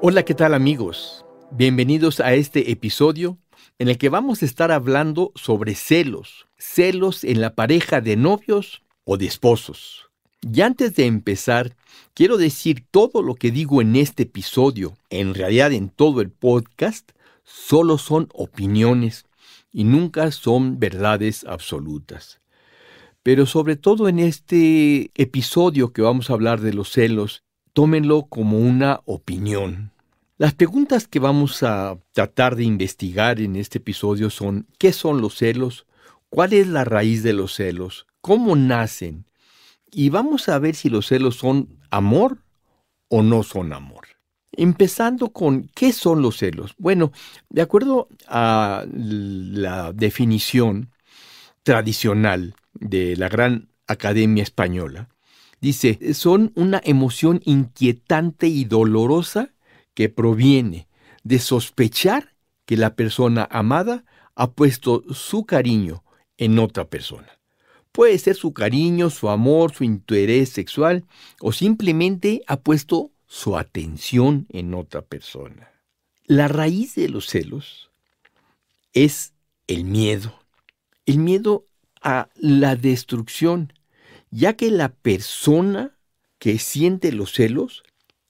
Hola, 0.00 0.24
¿qué 0.24 0.32
tal 0.32 0.54
amigos? 0.54 1.24
Bienvenidos 1.50 2.20
a 2.20 2.32
este 2.32 2.70
episodio 2.70 3.36
en 3.80 3.88
el 3.88 3.98
que 3.98 4.08
vamos 4.08 4.42
a 4.42 4.44
estar 4.44 4.70
hablando 4.70 5.32
sobre 5.34 5.74
celos, 5.74 6.46
celos 6.56 7.24
en 7.24 7.40
la 7.40 7.56
pareja 7.56 8.00
de 8.00 8.16
novios 8.16 8.84
o 9.02 9.16
de 9.16 9.26
esposos. 9.26 10.08
Y 10.40 10.60
antes 10.60 10.94
de 10.94 11.06
empezar, 11.06 11.74
quiero 12.14 12.36
decir 12.36 12.86
todo 12.92 13.22
lo 13.22 13.34
que 13.34 13.50
digo 13.50 13.82
en 13.82 13.96
este 13.96 14.22
episodio, 14.22 14.96
en 15.10 15.34
realidad 15.34 15.72
en 15.72 15.88
todo 15.88 16.20
el 16.20 16.30
podcast, 16.30 17.10
solo 17.42 17.98
son 17.98 18.28
opiniones 18.34 19.26
y 19.72 19.82
nunca 19.82 20.30
son 20.30 20.78
verdades 20.78 21.42
absolutas. 21.42 22.40
Pero 23.24 23.46
sobre 23.46 23.74
todo 23.74 24.08
en 24.08 24.20
este 24.20 25.10
episodio 25.16 25.92
que 25.92 26.02
vamos 26.02 26.30
a 26.30 26.34
hablar 26.34 26.60
de 26.60 26.72
los 26.72 26.92
celos, 26.92 27.42
tómenlo 27.78 28.24
como 28.24 28.58
una 28.58 29.02
opinión. 29.04 29.92
Las 30.36 30.52
preguntas 30.52 31.06
que 31.06 31.20
vamos 31.20 31.62
a 31.62 31.96
tratar 32.10 32.56
de 32.56 32.64
investigar 32.64 33.40
en 33.40 33.54
este 33.54 33.78
episodio 33.78 34.30
son 34.30 34.66
¿qué 34.80 34.92
son 34.92 35.20
los 35.20 35.36
celos? 35.36 35.86
¿Cuál 36.28 36.54
es 36.54 36.66
la 36.66 36.82
raíz 36.82 37.22
de 37.22 37.34
los 37.34 37.54
celos? 37.54 38.08
¿Cómo 38.20 38.56
nacen? 38.56 39.26
Y 39.92 40.08
vamos 40.08 40.48
a 40.48 40.58
ver 40.58 40.74
si 40.74 40.90
los 40.90 41.06
celos 41.06 41.36
son 41.36 41.78
amor 41.88 42.42
o 43.06 43.22
no 43.22 43.44
son 43.44 43.72
amor. 43.72 44.08
Empezando 44.50 45.28
con 45.32 45.70
¿qué 45.72 45.92
son 45.92 46.20
los 46.20 46.38
celos? 46.38 46.74
Bueno, 46.78 47.12
de 47.48 47.62
acuerdo 47.62 48.08
a 48.26 48.86
la 48.90 49.92
definición 49.92 50.90
tradicional 51.62 52.56
de 52.72 53.14
la 53.14 53.28
gran 53.28 53.68
Academia 53.86 54.42
Española, 54.42 55.10
Dice, 55.60 56.14
son 56.14 56.52
una 56.54 56.80
emoción 56.84 57.40
inquietante 57.44 58.46
y 58.46 58.64
dolorosa 58.64 59.50
que 59.94 60.08
proviene 60.08 60.86
de 61.24 61.38
sospechar 61.38 62.34
que 62.64 62.76
la 62.76 62.94
persona 62.94 63.48
amada 63.50 64.04
ha 64.34 64.52
puesto 64.52 65.02
su 65.12 65.44
cariño 65.46 66.04
en 66.36 66.58
otra 66.58 66.84
persona. 66.84 67.28
Puede 67.90 68.18
ser 68.18 68.36
su 68.36 68.52
cariño, 68.52 69.10
su 69.10 69.28
amor, 69.28 69.74
su 69.74 69.82
interés 69.82 70.50
sexual 70.50 71.04
o 71.40 71.52
simplemente 71.52 72.42
ha 72.46 72.60
puesto 72.60 73.10
su 73.26 73.56
atención 73.56 74.46
en 74.50 74.74
otra 74.74 75.02
persona. 75.02 75.72
La 76.26 76.46
raíz 76.46 76.94
de 76.94 77.08
los 77.08 77.26
celos 77.26 77.90
es 78.92 79.32
el 79.66 79.84
miedo. 79.84 80.38
El 81.06 81.18
miedo 81.18 81.64
a 82.02 82.28
la 82.36 82.76
destrucción, 82.76 83.72
ya 84.30 84.54
que 84.54 84.70
la 84.70 84.90
persona 84.90 85.96
que 86.38 86.58
siente 86.58 87.12
los 87.12 87.32
celos 87.32 87.82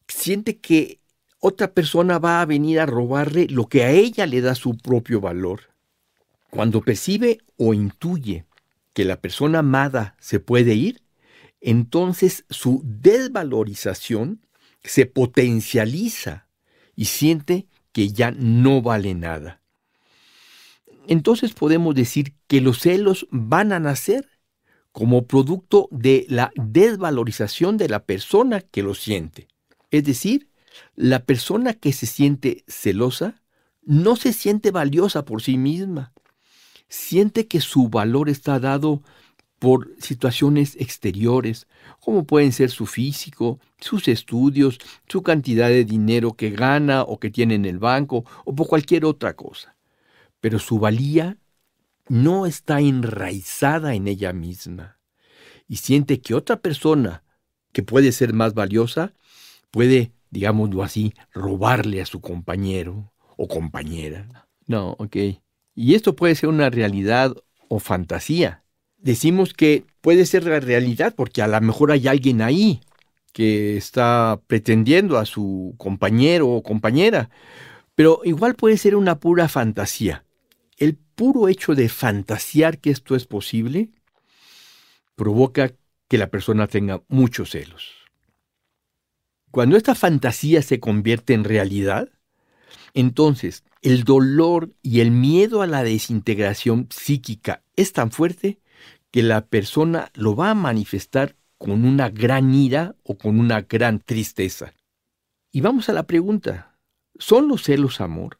siente 0.06 0.58
que 0.58 1.00
otra 1.40 1.72
persona 1.72 2.18
va 2.18 2.40
a 2.40 2.46
venir 2.46 2.80
a 2.80 2.86
robarle 2.86 3.46
lo 3.48 3.66
que 3.66 3.84
a 3.84 3.90
ella 3.90 4.26
le 4.26 4.40
da 4.40 4.54
su 4.54 4.76
propio 4.76 5.20
valor. 5.20 5.60
Cuando 6.50 6.80
percibe 6.80 7.38
o 7.56 7.74
intuye 7.74 8.46
que 8.92 9.04
la 9.04 9.20
persona 9.20 9.60
amada 9.60 10.16
se 10.18 10.40
puede 10.40 10.74
ir, 10.74 11.02
entonces 11.60 12.44
su 12.50 12.82
desvalorización 12.84 14.40
se 14.82 15.06
potencializa 15.06 16.48
y 16.96 17.04
siente 17.06 17.66
que 17.92 18.08
ya 18.08 18.30
no 18.30 18.82
vale 18.82 19.14
nada. 19.14 19.60
Entonces 21.06 21.52
podemos 21.52 21.94
decir 21.94 22.34
que 22.46 22.60
los 22.60 22.80
celos 22.80 23.26
van 23.30 23.72
a 23.72 23.80
nacer 23.80 24.37
como 24.92 25.26
producto 25.26 25.88
de 25.90 26.26
la 26.28 26.50
desvalorización 26.56 27.76
de 27.76 27.88
la 27.88 28.04
persona 28.04 28.60
que 28.60 28.82
lo 28.82 28.94
siente. 28.94 29.48
Es 29.90 30.04
decir, 30.04 30.48
la 30.94 31.24
persona 31.24 31.74
que 31.74 31.92
se 31.92 32.06
siente 32.06 32.64
celosa 32.66 33.42
no 33.82 34.16
se 34.16 34.32
siente 34.32 34.70
valiosa 34.70 35.24
por 35.24 35.42
sí 35.42 35.56
misma. 35.56 36.12
Siente 36.88 37.46
que 37.46 37.60
su 37.60 37.88
valor 37.88 38.28
está 38.28 38.58
dado 38.60 39.02
por 39.58 39.90
situaciones 39.98 40.76
exteriores, 40.76 41.66
como 42.00 42.24
pueden 42.24 42.52
ser 42.52 42.70
su 42.70 42.86
físico, 42.86 43.58
sus 43.80 44.08
estudios, 44.08 44.78
su 45.08 45.22
cantidad 45.22 45.68
de 45.68 45.84
dinero 45.84 46.34
que 46.34 46.50
gana 46.50 47.02
o 47.02 47.18
que 47.18 47.30
tiene 47.30 47.54
en 47.54 47.64
el 47.64 47.78
banco, 47.78 48.24
o 48.44 48.54
por 48.54 48.68
cualquier 48.68 49.04
otra 49.04 49.34
cosa. 49.34 49.76
Pero 50.40 50.58
su 50.58 50.78
valía 50.78 51.38
no 52.08 52.46
está 52.46 52.80
enraizada 52.80 53.94
en 53.94 54.08
ella 54.08 54.32
misma 54.32 54.98
y 55.68 55.76
siente 55.76 56.20
que 56.20 56.34
otra 56.34 56.60
persona 56.60 57.22
que 57.72 57.82
puede 57.82 58.12
ser 58.12 58.32
más 58.32 58.54
valiosa 58.54 59.12
puede, 59.70 60.12
digámoslo 60.30 60.82
así, 60.82 61.14
robarle 61.32 62.00
a 62.00 62.06
su 62.06 62.20
compañero 62.20 63.12
o 63.36 63.46
compañera. 63.46 64.46
No, 64.66 64.96
ok. 64.98 65.16
Y 65.74 65.94
esto 65.94 66.16
puede 66.16 66.34
ser 66.34 66.48
una 66.48 66.70
realidad 66.70 67.34
o 67.68 67.78
fantasía. 67.78 68.64
Decimos 68.96 69.52
que 69.52 69.84
puede 70.00 70.26
ser 70.26 70.44
la 70.44 70.60
realidad 70.60 71.14
porque 71.14 71.42
a 71.42 71.46
lo 71.46 71.60
mejor 71.60 71.92
hay 71.92 72.08
alguien 72.08 72.42
ahí 72.42 72.80
que 73.32 73.76
está 73.76 74.40
pretendiendo 74.46 75.18
a 75.18 75.26
su 75.26 75.74
compañero 75.76 76.48
o 76.48 76.62
compañera, 76.62 77.30
pero 77.94 78.22
igual 78.24 78.54
puede 78.54 78.78
ser 78.78 78.96
una 78.96 79.20
pura 79.20 79.48
fantasía 79.48 80.24
el 80.78 80.96
puro 80.96 81.48
hecho 81.48 81.74
de 81.74 81.88
fantasear 81.88 82.78
que 82.78 82.90
esto 82.90 83.16
es 83.16 83.26
posible 83.26 83.90
provoca 85.16 85.72
que 86.08 86.18
la 86.18 86.30
persona 86.30 86.68
tenga 86.68 87.02
muchos 87.08 87.50
celos. 87.50 87.92
Cuando 89.50 89.76
esta 89.76 89.94
fantasía 89.94 90.62
se 90.62 90.78
convierte 90.78 91.34
en 91.34 91.44
realidad, 91.44 92.10
entonces 92.94 93.64
el 93.82 94.04
dolor 94.04 94.72
y 94.82 95.00
el 95.00 95.10
miedo 95.10 95.62
a 95.62 95.66
la 95.66 95.82
desintegración 95.82 96.88
psíquica 96.90 97.62
es 97.76 97.92
tan 97.92 98.10
fuerte 98.10 98.60
que 99.10 99.22
la 99.22 99.46
persona 99.46 100.10
lo 100.14 100.36
va 100.36 100.50
a 100.50 100.54
manifestar 100.54 101.36
con 101.56 101.84
una 101.84 102.08
gran 102.08 102.54
ira 102.54 102.94
o 103.02 103.18
con 103.18 103.40
una 103.40 103.62
gran 103.62 104.00
tristeza. 104.00 104.74
Y 105.50 105.60
vamos 105.60 105.88
a 105.88 105.92
la 105.92 106.06
pregunta, 106.06 106.78
¿son 107.18 107.48
los 107.48 107.64
celos 107.64 108.00
amor? 108.00 108.38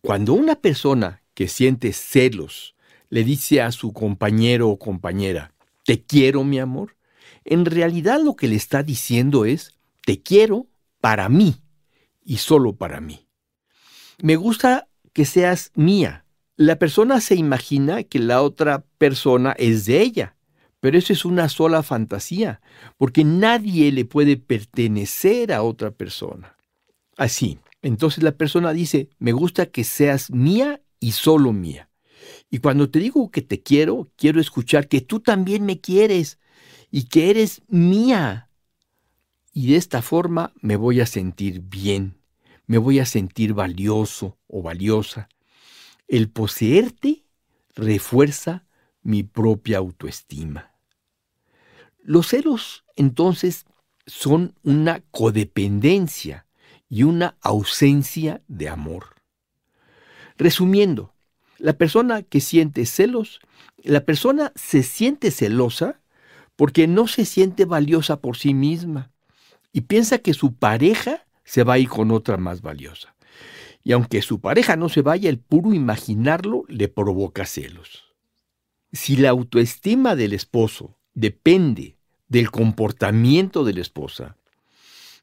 Cuando 0.00 0.32
una 0.34 0.54
persona 0.54 1.17
que 1.38 1.46
siente 1.46 1.92
celos 1.92 2.74
le 3.10 3.22
dice 3.22 3.62
a 3.62 3.70
su 3.70 3.92
compañero 3.92 4.70
o 4.70 4.76
compañera, 4.76 5.52
te 5.84 6.02
quiero 6.02 6.42
mi 6.42 6.58
amor, 6.58 6.96
en 7.44 7.64
realidad 7.64 8.20
lo 8.20 8.34
que 8.34 8.48
le 8.48 8.56
está 8.56 8.82
diciendo 8.82 9.44
es, 9.44 9.78
te 10.04 10.20
quiero 10.20 10.66
para 11.00 11.28
mí 11.28 11.54
y 12.24 12.38
solo 12.38 12.74
para 12.74 13.00
mí. 13.00 13.28
Me 14.20 14.34
gusta 14.34 14.88
que 15.12 15.24
seas 15.24 15.70
mía. 15.76 16.24
La 16.56 16.74
persona 16.80 17.20
se 17.20 17.36
imagina 17.36 18.02
que 18.02 18.18
la 18.18 18.42
otra 18.42 18.84
persona 18.98 19.52
es 19.52 19.84
de 19.84 20.00
ella, 20.00 20.34
pero 20.80 20.98
eso 20.98 21.12
es 21.12 21.24
una 21.24 21.48
sola 21.48 21.84
fantasía, 21.84 22.60
porque 22.96 23.22
nadie 23.22 23.92
le 23.92 24.04
puede 24.04 24.38
pertenecer 24.38 25.52
a 25.52 25.62
otra 25.62 25.92
persona. 25.92 26.56
Así, 27.16 27.60
entonces 27.80 28.24
la 28.24 28.32
persona 28.32 28.72
dice, 28.72 29.08
me 29.20 29.30
gusta 29.30 29.66
que 29.66 29.84
seas 29.84 30.32
mía 30.32 30.80
y 31.00 31.12
solo 31.12 31.52
mía. 31.52 31.90
Y 32.50 32.58
cuando 32.58 32.90
te 32.90 32.98
digo 32.98 33.30
que 33.30 33.42
te 33.42 33.62
quiero, 33.62 34.10
quiero 34.16 34.40
escuchar 34.40 34.88
que 34.88 35.00
tú 35.00 35.20
también 35.20 35.64
me 35.64 35.80
quieres 35.80 36.38
y 36.90 37.04
que 37.04 37.30
eres 37.30 37.62
mía. 37.68 38.50
Y 39.52 39.72
de 39.72 39.76
esta 39.76 40.02
forma 40.02 40.52
me 40.60 40.76
voy 40.76 41.00
a 41.00 41.06
sentir 41.06 41.60
bien, 41.60 42.18
me 42.66 42.78
voy 42.78 42.98
a 42.98 43.06
sentir 43.06 43.54
valioso 43.54 44.38
o 44.46 44.62
valiosa. 44.62 45.28
El 46.06 46.30
poseerte 46.30 47.24
refuerza 47.74 48.66
mi 49.02 49.22
propia 49.22 49.78
autoestima. 49.78 50.74
Los 52.02 52.28
celos, 52.28 52.84
entonces, 52.96 53.66
son 54.06 54.54
una 54.62 55.00
codependencia 55.10 56.46
y 56.88 57.02
una 57.02 57.36
ausencia 57.42 58.42
de 58.48 58.68
amor. 58.68 59.17
Resumiendo, 60.38 61.12
la 61.58 61.72
persona 61.72 62.22
que 62.22 62.40
siente 62.40 62.86
celos, 62.86 63.40
la 63.82 64.04
persona 64.04 64.52
se 64.54 64.84
siente 64.84 65.32
celosa 65.32 66.00
porque 66.54 66.86
no 66.86 67.08
se 67.08 67.24
siente 67.24 67.64
valiosa 67.64 68.20
por 68.20 68.36
sí 68.36 68.54
misma 68.54 69.10
y 69.72 69.82
piensa 69.82 70.18
que 70.18 70.34
su 70.34 70.54
pareja 70.54 71.26
se 71.44 71.64
va 71.64 71.74
a 71.74 71.78
ir 71.78 71.88
con 71.88 72.12
otra 72.12 72.36
más 72.36 72.62
valiosa. 72.62 73.14
Y 73.82 73.92
aunque 73.92 74.22
su 74.22 74.40
pareja 74.40 74.76
no 74.76 74.88
se 74.88 75.02
vaya, 75.02 75.28
el 75.28 75.38
puro 75.38 75.74
imaginarlo 75.74 76.64
le 76.68 76.88
provoca 76.88 77.44
celos. 77.44 78.04
Si 78.92 79.16
la 79.16 79.30
autoestima 79.30 80.14
del 80.14 80.32
esposo 80.32 80.98
depende 81.14 81.96
del 82.28 82.50
comportamiento 82.50 83.64
de 83.64 83.74
la 83.74 83.80
esposa, 83.80 84.36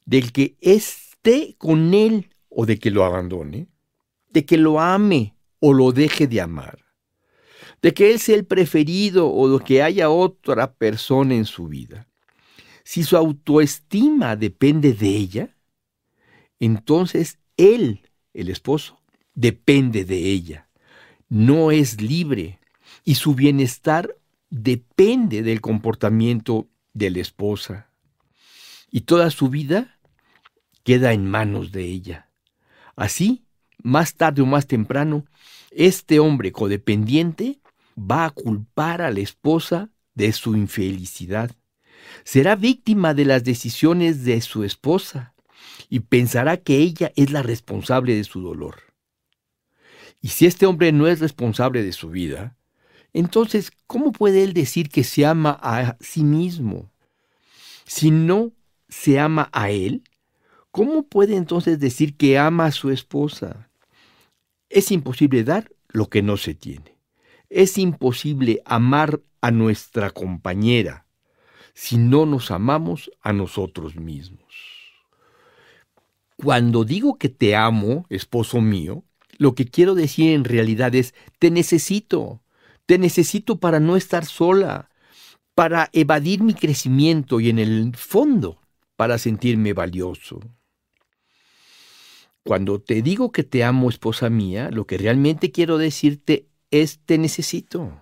del 0.06 0.34
que 0.34 0.56
esté 0.60 1.56
con 1.58 1.94
él 1.94 2.30
o 2.50 2.66
de 2.66 2.80
que 2.80 2.92
lo 2.92 3.06
abandone, 3.06 3.68
de 4.36 4.46
que 4.46 4.58
lo 4.58 4.82
ame 4.82 5.34
o 5.62 5.72
lo 5.72 5.94
deje 5.94 6.28
de 6.28 6.42
amar, 6.42 6.84
de 7.82 7.94
que 7.94 8.12
él 8.12 8.20
sea 8.20 8.36
el 8.36 8.46
preferido 8.46 9.32
o 9.32 9.48
de 9.48 9.64
que 9.64 9.82
haya 9.82 10.10
otra 10.10 10.74
persona 10.74 11.36
en 11.36 11.46
su 11.46 11.70
vida. 11.70 12.10
Si 12.84 13.04
su 13.04 13.16
autoestima 13.16 14.36
depende 14.36 14.92
de 14.92 15.08
ella, 15.08 15.56
entonces 16.60 17.40
él, 17.56 18.10
el 18.34 18.50
esposo, 18.50 19.00
depende 19.36 20.04
de 20.04 20.18
ella. 20.18 20.68
No 21.30 21.72
es 21.72 22.02
libre 22.02 22.60
y 23.06 23.16
su 23.16 23.36
bienestar 23.36 24.18
depende 24.50 25.44
del 25.44 25.62
comportamiento 25.62 26.68
de 26.94 27.10
la 27.10 27.22
esposa. 27.22 27.90
Y 28.92 29.02
toda 29.02 29.30
su 29.30 29.48
vida 29.48 29.98
queda 30.84 31.14
en 31.14 31.26
manos 31.26 31.72
de 31.72 31.86
ella. 31.86 32.30
Así, 32.98 33.45
más 33.86 34.16
tarde 34.16 34.42
o 34.42 34.48
más 34.48 34.66
temprano, 34.66 35.26
este 35.70 36.20
hombre 36.20 36.52
codependiente 36.52 37.60
va 37.96 38.26
a 38.26 38.32
culpar 38.32 39.04
a 39.04 39.12
la 39.12 39.20
esposa 39.20 39.92
de 40.16 40.32
su 40.34 40.56
infelicidad. 40.56 41.52
Será 42.24 42.56
víctima 42.56 43.14
de 43.14 43.26
las 43.26 43.44
decisiones 43.44 44.26
de 44.26 44.42
su 44.42 44.64
esposa 44.64 45.36
y 45.88 46.00
pensará 46.00 46.58
que 46.58 46.78
ella 46.78 47.12
es 47.16 47.30
la 47.32 47.44
responsable 47.44 48.16
de 48.16 48.24
su 48.24 48.42
dolor. 48.42 48.82
Y 50.20 50.30
si 50.30 50.48
este 50.48 50.66
hombre 50.66 50.92
no 50.92 51.06
es 51.06 51.20
responsable 51.20 51.84
de 51.84 51.92
su 51.92 52.10
vida, 52.10 52.58
entonces, 53.14 53.72
¿cómo 53.86 54.12
puede 54.12 54.44
él 54.44 54.54
decir 54.54 54.90
que 54.90 55.04
se 55.04 55.28
ama 55.28 55.60
a 55.62 55.96
sí 56.00 56.24
mismo? 56.24 56.92
Si 57.86 58.10
no 58.10 58.52
se 58.90 59.20
ama 59.20 59.48
a 59.52 59.70
él, 59.70 60.02
¿cómo 60.72 61.04
puede 61.04 61.36
entonces 61.36 61.80
decir 61.80 62.18
que 62.18 62.40
ama 62.40 62.66
a 62.66 62.72
su 62.72 62.90
esposa? 62.90 63.70
Es 64.76 64.92
imposible 64.92 65.46
dar 65.46 65.72
lo 65.88 66.10
que 66.10 66.22
no 66.22 66.36
se 66.36 66.54
tiene. 66.54 66.98
Es 67.50 67.78
imposible 67.78 68.62
amar 68.66 69.22
a 69.40 69.50
nuestra 69.50 70.10
compañera 70.10 71.06
si 71.74 71.98
no 71.98 72.26
nos 72.26 72.52
amamos 72.52 73.10
a 73.22 73.32
nosotros 73.32 73.96
mismos. 73.96 74.44
Cuando 76.36 76.84
digo 76.84 77.18
que 77.18 77.30
te 77.30 77.56
amo, 77.56 78.06
esposo 78.10 78.60
mío, 78.60 79.06
lo 79.38 79.56
que 79.56 79.66
quiero 79.66 79.96
decir 79.96 80.34
en 80.34 80.44
realidad 80.44 80.94
es, 80.94 81.16
te 81.40 81.52
necesito, 81.52 82.42
te 82.86 82.98
necesito 82.98 83.62
para 83.62 83.80
no 83.80 83.96
estar 83.96 84.26
sola, 84.26 84.90
para 85.54 85.90
evadir 85.94 86.44
mi 86.44 86.54
crecimiento 86.54 87.40
y 87.40 87.50
en 87.50 87.60
el 87.60 87.96
fondo, 87.96 88.60
para 88.98 89.20
sentirme 89.20 89.72
valioso. 89.72 90.42
Cuando 92.46 92.80
te 92.80 93.02
digo 93.02 93.32
que 93.32 93.44
te 93.44 93.64
amo, 93.64 93.90
esposa 93.90 94.30
mía, 94.30 94.70
lo 94.70 94.86
que 94.86 95.00
realmente 95.00 95.52
quiero 95.52 95.80
decirte 95.80 96.48
es 96.70 97.00
te 97.00 97.18
necesito. 97.18 98.00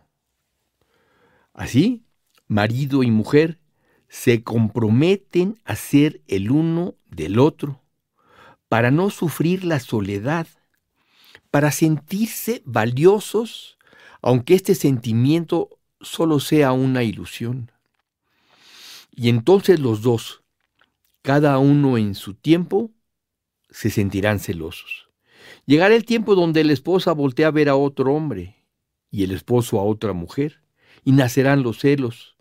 Así, 1.53 2.03
marido 2.49 3.03
y 3.03 3.09
mujer 3.09 3.59
se 4.09 4.43
comprometen 4.43 5.61
a 5.63 5.77
ser 5.77 6.21
el 6.27 6.51
uno 6.51 6.95
del 7.05 7.39
otro 7.39 7.79
para 8.67 8.91
no 8.91 9.11
sufrir 9.11 9.63
la 9.63 9.79
soledad, 9.79 10.47
para 11.49 11.71
sentirse 11.71 12.61
valiosos, 12.65 13.77
aunque 14.21 14.55
este 14.55 14.75
sentimiento 14.75 15.69
solo 16.01 16.41
sea 16.41 16.73
una 16.73 17.03
ilusión. 17.03 17.71
Y 19.09 19.29
entonces 19.29 19.79
los 19.79 20.01
dos, 20.01 20.43
cada 21.21 21.59
uno 21.59 21.97
en 21.97 22.13
su 22.13 22.33
tiempo, 22.33 22.91
se 23.73 23.89
sentirán 23.89 24.39
celosos. 24.39 25.09
Llegará 25.65 25.95
el 25.95 26.05
tiempo 26.05 26.35
donde 26.35 26.63
la 26.63 26.73
esposa 26.73 27.11
voltea 27.11 27.47
a 27.47 27.51
ver 27.51 27.67
a 27.67 27.75
otro 27.75 28.13
hombre 28.13 28.63
y 29.11 29.23
el 29.23 29.31
esposo 29.31 29.79
a 29.79 29.83
otra 29.83 30.13
mujer, 30.13 30.61
y 31.03 31.11
nacerán 31.11 31.61
los 31.61 31.79
celos, 31.79 32.35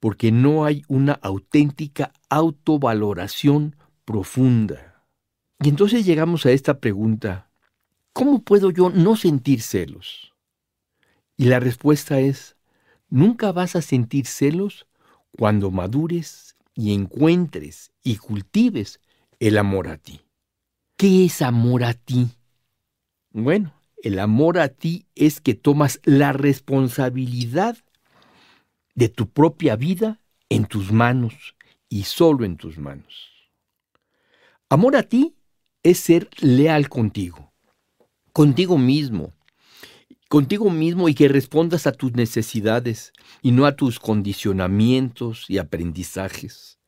porque 0.00 0.32
no 0.32 0.64
hay 0.64 0.82
una 0.88 1.12
auténtica 1.22 2.12
autovaloración 2.28 3.76
profunda. 4.04 5.04
Y 5.60 5.68
entonces 5.68 6.04
llegamos 6.04 6.44
a 6.44 6.50
esta 6.50 6.80
pregunta, 6.80 7.50
¿cómo 8.12 8.42
puedo 8.42 8.70
yo 8.70 8.90
no 8.90 9.16
sentir 9.16 9.62
celos? 9.62 10.34
Y 11.36 11.46
la 11.46 11.60
respuesta 11.60 12.20
es, 12.20 12.56
nunca 13.08 13.52
vas 13.52 13.74
a 13.76 13.82
sentir 13.82 14.26
celos 14.26 14.86
cuando 15.30 15.70
madures 15.70 16.56
y 16.74 16.92
encuentres 16.92 17.92
y 18.02 18.16
cultives 18.16 19.00
el 19.40 19.56
amor 19.56 19.88
a 19.88 19.96
ti. 19.96 20.20
¿Qué 20.98 21.26
es 21.26 21.42
amor 21.42 21.84
a 21.84 21.94
ti? 21.94 22.26
Bueno, 23.30 23.72
el 24.02 24.18
amor 24.18 24.58
a 24.58 24.66
ti 24.66 25.06
es 25.14 25.40
que 25.40 25.54
tomas 25.54 26.00
la 26.02 26.32
responsabilidad 26.32 27.78
de 28.96 29.08
tu 29.08 29.30
propia 29.30 29.76
vida 29.76 30.20
en 30.48 30.66
tus 30.66 30.90
manos 30.90 31.54
y 31.88 32.02
solo 32.02 32.44
en 32.44 32.56
tus 32.56 32.78
manos. 32.78 33.30
Amor 34.68 34.96
a 34.96 35.04
ti 35.04 35.36
es 35.84 36.00
ser 36.00 36.28
leal 36.40 36.88
contigo, 36.88 37.52
contigo 38.32 38.76
mismo, 38.76 39.32
contigo 40.28 40.68
mismo 40.68 41.08
y 41.08 41.14
que 41.14 41.28
respondas 41.28 41.86
a 41.86 41.92
tus 41.92 42.14
necesidades 42.14 43.12
y 43.40 43.52
no 43.52 43.66
a 43.66 43.76
tus 43.76 44.00
condicionamientos 44.00 45.48
y 45.48 45.58
aprendizajes. 45.58 46.80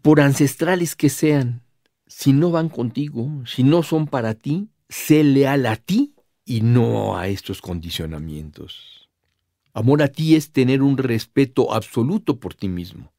Por 0.00 0.20
ancestrales 0.20 0.94
que 0.94 1.08
sean, 1.08 1.61
si 2.14 2.34
no 2.34 2.50
van 2.50 2.68
contigo, 2.68 3.42
si 3.46 3.64
no 3.64 3.82
son 3.82 4.06
para 4.06 4.34
ti, 4.34 4.68
sé 4.88 5.24
leal 5.24 5.64
a 5.64 5.76
ti 5.76 6.14
y 6.44 6.60
no 6.60 7.16
a 7.16 7.28
estos 7.28 7.62
condicionamientos. 7.62 9.08
Amor 9.72 10.02
a 10.02 10.08
ti 10.08 10.36
es 10.36 10.52
tener 10.52 10.82
un 10.82 10.98
respeto 10.98 11.72
absoluto 11.72 12.38
por 12.38 12.52
ti 12.52 12.68
mismo, 12.68 13.10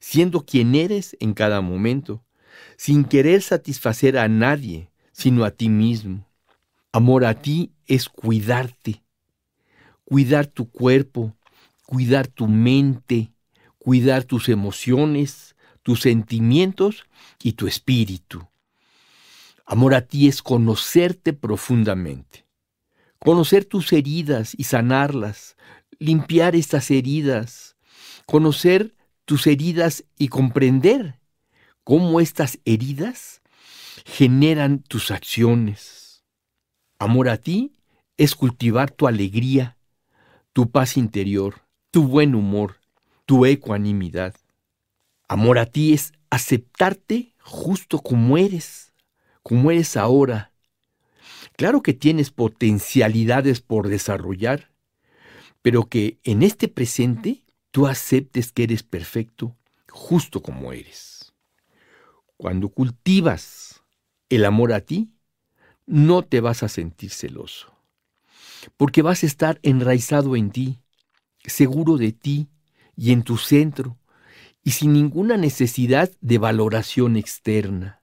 siendo 0.00 0.44
quien 0.44 0.74
eres 0.74 1.16
en 1.20 1.34
cada 1.34 1.60
momento, 1.60 2.24
sin 2.76 3.04
querer 3.04 3.42
satisfacer 3.42 4.18
a 4.18 4.26
nadie, 4.26 4.90
sino 5.12 5.44
a 5.44 5.52
ti 5.52 5.68
mismo. 5.68 6.26
Amor 6.90 7.24
a 7.24 7.34
ti 7.34 7.70
es 7.86 8.08
cuidarte, 8.08 9.04
cuidar 10.04 10.48
tu 10.48 10.68
cuerpo, 10.68 11.36
cuidar 11.86 12.26
tu 12.26 12.48
mente, 12.48 13.32
cuidar 13.78 14.24
tus 14.24 14.48
emociones, 14.48 15.54
tus 15.82 16.00
sentimientos 16.00 17.04
y 17.42 17.52
tu 17.52 17.66
espíritu. 17.66 18.48
Amor 19.66 19.94
a 19.94 20.06
ti 20.06 20.28
es 20.28 20.42
conocerte 20.42 21.32
profundamente, 21.32 22.46
conocer 23.18 23.64
tus 23.64 23.92
heridas 23.92 24.54
y 24.56 24.64
sanarlas, 24.64 25.56
limpiar 25.98 26.56
estas 26.56 26.90
heridas, 26.90 27.76
conocer 28.26 28.94
tus 29.24 29.46
heridas 29.46 30.04
y 30.18 30.28
comprender 30.28 31.20
cómo 31.84 32.20
estas 32.20 32.58
heridas 32.64 33.42
generan 34.04 34.80
tus 34.80 35.10
acciones. 35.10 36.24
Amor 36.98 37.28
a 37.28 37.36
ti 37.36 37.72
es 38.16 38.34
cultivar 38.34 38.90
tu 38.90 39.06
alegría, 39.06 39.76
tu 40.52 40.70
paz 40.70 40.96
interior, 40.96 41.62
tu 41.90 42.06
buen 42.06 42.34
humor, 42.34 42.76
tu 43.26 43.46
ecuanimidad. 43.46 44.34
Amor 45.32 45.58
a 45.58 45.64
ti 45.64 45.94
es 45.94 46.12
aceptarte 46.28 47.34
justo 47.40 48.00
como 48.00 48.36
eres, 48.36 48.92
como 49.42 49.70
eres 49.70 49.96
ahora. 49.96 50.52
Claro 51.56 51.82
que 51.82 51.94
tienes 51.94 52.30
potencialidades 52.30 53.62
por 53.62 53.88
desarrollar, 53.88 54.74
pero 55.62 55.88
que 55.88 56.18
en 56.24 56.42
este 56.42 56.68
presente 56.68 57.44
tú 57.70 57.86
aceptes 57.86 58.52
que 58.52 58.64
eres 58.64 58.82
perfecto 58.82 59.56
justo 59.88 60.42
como 60.42 60.74
eres. 60.74 61.32
Cuando 62.36 62.68
cultivas 62.68 63.82
el 64.28 64.44
amor 64.44 64.74
a 64.74 64.82
ti, 64.82 65.14
no 65.86 66.20
te 66.20 66.42
vas 66.42 66.62
a 66.62 66.68
sentir 66.68 67.10
celoso, 67.10 67.72
porque 68.76 69.00
vas 69.00 69.22
a 69.22 69.26
estar 69.28 69.60
enraizado 69.62 70.36
en 70.36 70.50
ti, 70.50 70.82
seguro 71.42 71.96
de 71.96 72.12
ti 72.12 72.50
y 72.94 73.12
en 73.12 73.22
tu 73.22 73.38
centro, 73.38 73.96
y 74.64 74.72
sin 74.72 74.92
ninguna 74.92 75.36
necesidad 75.36 76.10
de 76.20 76.38
valoración 76.38 77.16
externa. 77.16 78.02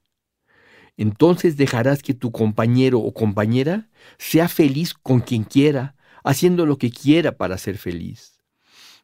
Entonces 0.98 1.56
dejarás 1.56 2.04
que 2.04 2.14
tu 2.14 2.32
compañero 2.32 3.00
o 3.00 3.14
compañera 3.14 3.90
sea 4.18 4.50
feliz 4.50 4.94
con 4.94 5.22
quien 5.22 5.44
quiera, 5.44 5.96
haciendo 6.24 6.66
lo 6.66 6.78
que 6.78 6.92
quiera 6.92 7.38
para 7.38 7.58
ser 7.58 7.78
feliz. 7.78 8.42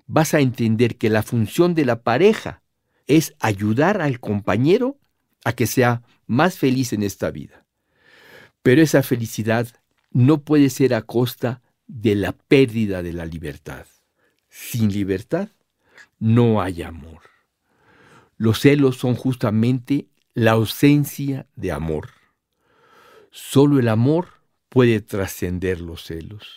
Vas 0.06 0.34
a 0.34 0.42
entender 0.42 0.98
que 0.98 1.10
la 1.10 1.24
función 1.24 1.74
de 1.74 1.86
la 1.86 2.04
pareja 2.04 2.62
es 3.08 3.34
ayudar 3.40 4.02
al 4.02 4.20
compañero 4.20 5.00
a 5.46 5.54
que 5.54 5.68
sea 5.68 6.04
más 6.28 6.58
feliz 6.58 6.92
en 6.92 7.04
esta 7.04 7.32
vida. 7.32 7.66
Pero 8.62 8.82
esa 8.82 9.02
felicidad 9.02 9.68
no 10.12 10.42
puede 10.42 10.70
ser 10.70 10.94
a 10.94 11.04
costa 11.04 11.62
de 11.88 12.16
la 12.16 12.34
pérdida 12.34 13.04
de 13.04 13.14
la 13.14 13.26
libertad. 13.26 13.86
Sin 14.50 14.92
libertad 14.92 15.50
no 16.20 16.62
hay 16.62 16.82
amor. 16.82 17.35
Los 18.38 18.60
celos 18.60 18.98
son 18.98 19.16
justamente 19.16 20.08
la 20.34 20.52
ausencia 20.52 21.48
de 21.56 21.72
amor. 21.72 22.10
Solo 23.32 23.80
el 23.80 23.88
amor 23.88 24.28
puede 24.70 25.00
trascender 25.02 25.80
los 25.80 26.04
celos. 26.04 26.48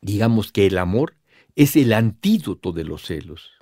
Digamos 0.00 0.52
que 0.52 0.66
el 0.66 0.78
amor 0.78 1.16
es 1.56 1.76
el 1.76 1.92
antídoto 1.92 2.72
de 2.72 2.84
los 2.84 3.06
celos. 3.06 3.52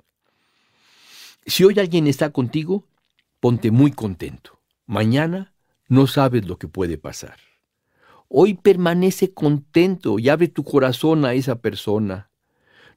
Si 1.45 1.63
hoy 1.63 1.79
alguien 1.79 2.07
está 2.07 2.31
contigo, 2.31 2.85
ponte 3.39 3.71
muy 3.71 3.91
contento. 3.91 4.59
Mañana 4.85 5.53
no 5.87 6.07
sabes 6.07 6.47
lo 6.47 6.57
que 6.57 6.67
puede 6.67 6.97
pasar. 6.97 7.37
Hoy 8.27 8.53
permanece 8.53 9.33
contento 9.33 10.19
y 10.19 10.29
abre 10.29 10.47
tu 10.47 10.63
corazón 10.63 11.25
a 11.25 11.33
esa 11.33 11.61
persona. 11.61 12.29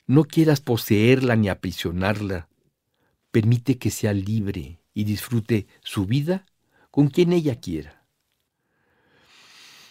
No 0.07 0.25
quieras 0.25 0.61
poseerla 0.61 1.35
ni 1.35 1.49
aprisionarla. 1.49 2.49
Permite 3.35 3.79
que 3.79 3.91
sea 3.91 4.13
libre 4.13 4.79
y 4.95 5.03
disfrute 5.03 5.67
su 5.83 6.07
vida 6.07 6.47
con 6.93 7.09
quien 7.09 7.33
ella 7.33 7.59
quiera. 7.59 8.07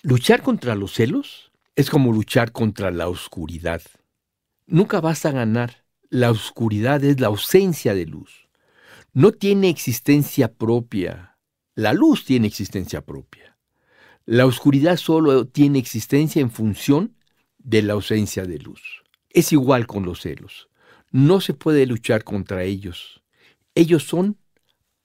Luchar 0.01 0.41
contra 0.41 0.75
los 0.75 0.93
celos 0.93 1.51
es 1.75 1.89
como 1.89 2.13
luchar 2.13 2.53
contra 2.53 2.89
la 2.89 3.09
oscuridad. 3.09 3.81
Nunca 4.65 5.01
vas 5.01 5.25
a 5.25 5.31
ganar. 5.31 5.83
La 6.09 6.31
oscuridad 6.31 7.03
es 7.03 7.19
la 7.19 7.27
ausencia 7.27 7.93
de 7.93 8.05
luz. 8.05 8.47
No 9.11 9.33
tiene 9.33 9.67
existencia 9.67 10.53
propia. 10.53 11.37
La 11.75 11.91
luz 11.91 12.23
tiene 12.23 12.47
existencia 12.47 13.05
propia. 13.05 13.57
La 14.25 14.45
oscuridad 14.45 14.95
solo 14.95 15.47
tiene 15.47 15.79
existencia 15.79 16.41
en 16.41 16.49
función 16.49 17.17
de 17.57 17.81
la 17.81 17.91
ausencia 17.91 18.45
de 18.45 18.59
luz. 18.59 19.03
Es 19.29 19.51
igual 19.51 19.85
con 19.85 20.05
los 20.05 20.21
celos. 20.21 20.69
No 21.11 21.41
se 21.41 21.53
puede 21.53 21.85
luchar 21.85 22.23
contra 22.23 22.63
ellos. 22.63 23.19
Ellos 23.75 24.03
son 24.03 24.37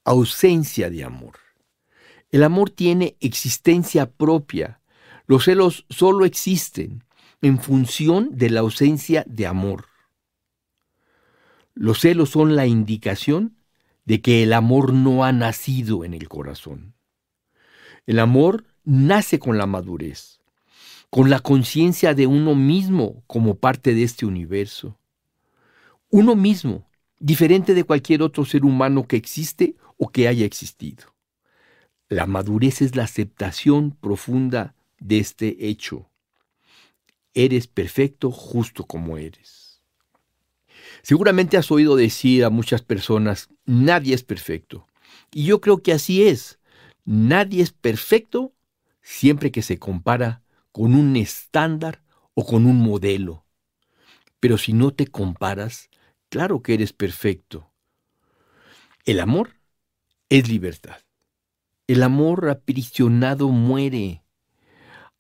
ausencia 0.05 0.91
de 0.91 1.05
amor. 1.05 1.39
El 2.31 2.43
amor 2.43 2.71
tiene 2.71 3.17
existencia 3.21 4.11
propia. 4.11 4.81
Los 5.27 5.45
celos 5.45 5.87
solo 5.89 6.25
existen 6.25 7.05
en 7.41 7.59
función 7.59 8.31
de 8.33 8.51
la 8.51 8.61
ausencia 8.61 9.25
de 9.27 9.47
amor. 9.47 9.87
Los 11.75 12.01
celos 12.01 12.31
son 12.31 12.57
la 12.57 12.67
indicación 12.67 13.57
de 14.05 14.21
que 14.21 14.43
el 14.43 14.53
amor 14.53 14.93
no 14.93 15.25
ha 15.25 15.33
nacido 15.33 16.05
en 16.05 16.15
el 16.15 16.29
corazón. 16.29 16.95
El 18.07 18.19
amor 18.19 18.65
nace 18.85 19.39
con 19.39 19.59
la 19.59 19.67
madurez, 19.67 20.41
con 21.11 21.31
la 21.31 21.41
conciencia 21.41 22.15
de 22.15 22.27
uno 22.27 22.55
mismo 22.55 23.23
como 23.27 23.57
parte 23.57 23.95
de 23.95 24.03
este 24.03 24.27
universo. 24.27 24.99
Uno 26.11 26.35
mismo, 26.37 26.88
diferente 27.19 27.75
de 27.75 27.85
cualquier 27.85 28.23
otro 28.23 28.45
ser 28.45 28.65
humano 28.65 29.07
que 29.07 29.17
existe 29.17 29.77
o 29.97 30.09
que 30.09 30.29
haya 30.29 30.45
existido. 30.45 31.15
La 32.09 32.27
madurez 32.27 32.81
es 32.81 32.97
la 32.97 33.05
aceptación 33.05 33.91
profunda 33.91 34.75
de 34.99 35.19
este 35.19 35.69
hecho. 35.69 36.09
Eres 37.35 37.67
perfecto 37.67 38.31
justo 38.31 38.85
como 38.85 39.19
eres. 39.19 39.83
Seguramente 41.03 41.57
has 41.57 41.71
oído 41.71 41.97
decir 41.97 42.45
a 42.45 42.51
muchas 42.51 42.83
personas, 42.83 43.49
nadie 43.67 44.15
es 44.15 44.23
perfecto. 44.23 44.87
Y 45.33 45.45
yo 45.45 45.61
creo 45.61 45.83
que 45.83 45.93
así 45.93 46.27
es. 46.27 46.59
Nadie 47.05 47.63
es 47.63 47.73
perfecto 47.73 48.53
siempre 49.03 49.51
que 49.51 49.63
se 49.63 49.79
compara 49.79 50.43
con 50.73 50.95
un 50.95 51.17
estándar 51.17 52.03
o 52.35 52.45
con 52.47 52.67
un 52.67 52.81
modelo. 52.81 53.45
Pero 54.41 54.59
si 54.59 54.73
no 54.73 54.93
te 54.93 55.07
comparas, 55.07 55.91
claro 56.29 56.63
que 56.63 56.75
eres 56.75 56.93
perfecto. 56.93 57.71
El 59.05 59.21
amor 59.21 59.57
es 60.29 60.49
libertad. 60.49 60.99
El 61.87 62.03
amor 62.03 62.49
aprisionado 62.51 63.49
muere. 63.49 64.23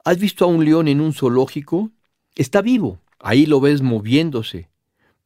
¿Has 0.05 0.19
visto 0.19 0.45
a 0.45 0.49
un 0.49 0.65
león 0.65 0.88
en 0.88 1.00
un 1.00 1.12
zoológico? 1.12 1.91
Está 2.35 2.61
vivo, 2.62 3.00
ahí 3.19 3.47
lo 3.47 3.61
ves 3.61 3.83
moviéndose, 3.83 4.69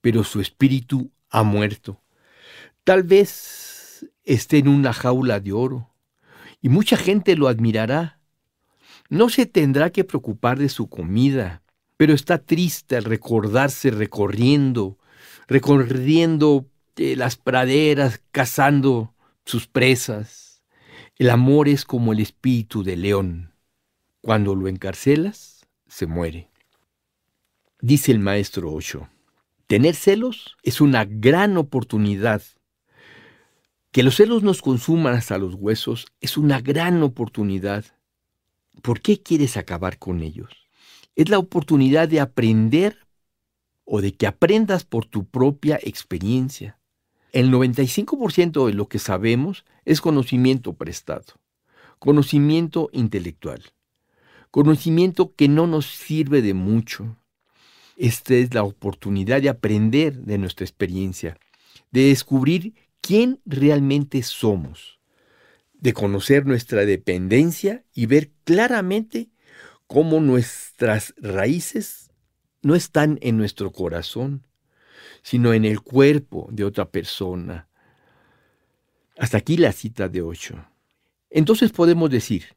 pero 0.00 0.24
su 0.24 0.40
espíritu 0.40 1.10
ha 1.30 1.42
muerto. 1.42 2.00
Tal 2.84 3.02
vez 3.02 4.08
esté 4.24 4.58
en 4.58 4.68
una 4.68 4.92
jaula 4.92 5.40
de 5.40 5.52
oro, 5.52 5.90
y 6.60 6.68
mucha 6.68 6.96
gente 6.96 7.36
lo 7.36 7.48
admirará. 7.48 8.20
No 9.08 9.28
se 9.28 9.46
tendrá 9.46 9.90
que 9.90 10.04
preocupar 10.04 10.58
de 10.58 10.68
su 10.68 10.88
comida, 10.88 11.62
pero 11.96 12.14
está 12.14 12.38
triste 12.38 12.96
al 12.96 13.04
recordarse 13.04 13.90
recorriendo, 13.90 14.98
recorriendo 15.52 16.66
eh, 16.96 17.14
las 17.14 17.36
praderas, 17.36 18.22
cazando 18.30 19.14
sus 19.44 19.66
presas. 19.66 20.62
El 21.16 21.28
amor 21.28 21.68
es 21.68 21.84
como 21.84 22.14
el 22.14 22.20
espíritu 22.20 22.82
de 22.82 22.96
león. 22.96 23.52
Cuando 24.22 24.54
lo 24.54 24.66
encarcelas, 24.66 25.66
se 25.86 26.06
muere. 26.06 26.48
Dice 27.82 28.12
el 28.12 28.18
maestro 28.18 28.72
Osho, 28.72 29.10
tener 29.66 29.94
celos 29.94 30.56
es 30.62 30.80
una 30.80 31.04
gran 31.04 31.58
oportunidad. 31.58 32.42
Que 33.90 34.02
los 34.02 34.16
celos 34.16 34.42
nos 34.42 34.62
consuman 34.62 35.12
hasta 35.12 35.36
los 35.36 35.54
huesos 35.54 36.06
es 36.22 36.38
una 36.38 36.62
gran 36.62 37.02
oportunidad. 37.02 37.84
¿Por 38.80 39.02
qué 39.02 39.20
quieres 39.20 39.58
acabar 39.58 39.98
con 39.98 40.22
ellos? 40.22 40.50
Es 41.14 41.28
la 41.28 41.38
oportunidad 41.38 42.08
de 42.08 42.20
aprender 42.20 43.02
o 43.84 44.00
de 44.00 44.14
que 44.14 44.26
aprendas 44.26 44.84
por 44.84 45.06
tu 45.06 45.24
propia 45.24 45.78
experiencia. 45.82 46.78
El 47.32 47.50
95% 47.50 48.66
de 48.66 48.74
lo 48.74 48.88
que 48.88 48.98
sabemos 48.98 49.64
es 49.84 50.00
conocimiento 50.00 50.74
prestado, 50.74 51.40
conocimiento 51.98 52.90
intelectual, 52.92 53.72
conocimiento 54.50 55.34
que 55.34 55.48
no 55.48 55.66
nos 55.66 55.86
sirve 55.86 56.42
de 56.42 56.54
mucho. 56.54 57.16
Esta 57.96 58.34
es 58.34 58.52
la 58.54 58.64
oportunidad 58.64 59.40
de 59.40 59.48
aprender 59.48 60.18
de 60.18 60.38
nuestra 60.38 60.64
experiencia, 60.64 61.38
de 61.90 62.08
descubrir 62.08 62.74
quién 63.00 63.40
realmente 63.46 64.22
somos, 64.22 65.00
de 65.72 65.92
conocer 65.92 66.46
nuestra 66.46 66.84
dependencia 66.84 67.84
y 67.94 68.06
ver 68.06 68.30
claramente 68.44 69.30
cómo 69.86 70.20
nuestras 70.20 71.14
raíces 71.16 72.11
no 72.62 72.74
están 72.74 73.18
en 73.22 73.36
nuestro 73.36 73.72
corazón, 73.72 74.46
sino 75.22 75.52
en 75.52 75.64
el 75.64 75.80
cuerpo 75.80 76.48
de 76.50 76.64
otra 76.64 76.90
persona. 76.90 77.68
Hasta 79.18 79.38
aquí 79.38 79.56
la 79.56 79.72
cita 79.72 80.08
de 80.08 80.22
ocho. 80.22 80.64
Entonces 81.30 81.72
podemos 81.72 82.10
decir, 82.10 82.56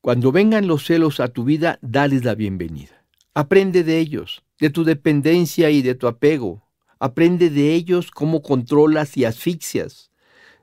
cuando 0.00 0.32
vengan 0.32 0.66
los 0.66 0.84
celos 0.84 1.20
a 1.20 1.28
tu 1.28 1.44
vida, 1.44 1.78
dales 1.82 2.24
la 2.24 2.34
bienvenida. 2.34 3.04
Aprende 3.34 3.84
de 3.84 3.98
ellos, 3.98 4.42
de 4.58 4.70
tu 4.70 4.84
dependencia 4.84 5.70
y 5.70 5.82
de 5.82 5.94
tu 5.94 6.06
apego. 6.06 6.68
Aprende 6.98 7.50
de 7.50 7.74
ellos 7.74 8.10
cómo 8.10 8.42
controlas 8.42 9.16
y 9.16 9.24
asfixias. 9.24 10.10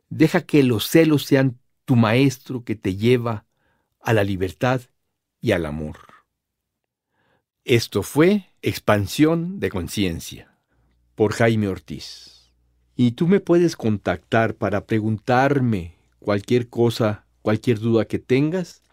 Deja 0.10 0.42
que 0.42 0.63
los 0.63 0.88
celos 0.88 1.25
sean 1.25 1.60
tu 1.86 1.96
maestro 1.96 2.63
que 2.63 2.75
te 2.75 2.96
lleva 2.96 3.46
a 4.01 4.13
la 4.13 4.24
libertad 4.24 4.82
y 5.42 5.51
al 5.51 5.65
amor. 5.65 6.14
Esto 7.65 8.01
fue 8.03 8.45
Expansión 8.62 9.60
de 9.60 9.72
Conciencia 9.72 10.55
por 11.15 11.34
Jaime 11.34 11.67
Ortiz. 11.67 12.51
Y 12.95 13.13
tú 13.13 13.27
me 13.27 13.39
puedes 13.39 13.75
contactar 13.75 14.53
para 14.53 14.86
preguntarme 14.86 15.95
cualquier 16.19 16.69
cosa, 16.69 17.25
cualquier 17.41 17.79
duda 17.79 18.05
que 18.05 18.19
tengas 18.19 18.84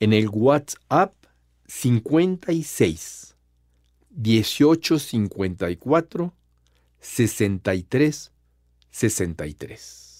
en 0.00 0.14
el 0.14 0.30
WhatsApp 0.30 1.12
56 1.66 3.36
1854 4.16 6.32
63 7.00 8.32
63. 8.90 10.11